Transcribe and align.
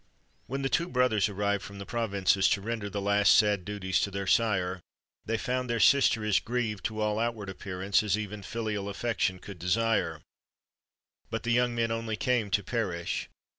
When 0.47 0.63
the 0.63 0.67
two 0.67 0.89
brothers 0.89 1.29
arrived 1.29 1.63
from 1.63 1.77
the 1.77 1.85
provinces 1.85 2.49
to 2.49 2.61
render 2.61 2.89
the 2.89 2.99
last 2.99 3.35
sad 3.37 3.63
duties 3.63 3.99
to 3.99 4.09
their 4.09 4.25
sire, 4.25 4.81
they 5.27 5.37
found 5.37 5.69
their 5.69 5.79
sister 5.79 6.25
as 6.25 6.39
grieved, 6.39 6.83
to 6.85 7.01
all 7.01 7.19
outward 7.19 7.49
appearance, 7.49 8.01
as 8.01 8.17
even 8.17 8.41
filial 8.41 8.89
affection 8.89 9.37
could 9.37 9.59
desire: 9.59 10.23
but 11.29 11.43
the 11.43 11.51
young 11.53 11.75
men 11.75 11.91
only 11.91 12.15
came 12.17 12.49
to 12.49 12.63
perish. 12.63 13.29